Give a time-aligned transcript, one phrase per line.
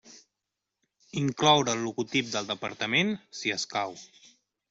[1.21, 3.11] Incloure el logotip del departament,
[3.41, 3.97] si escau.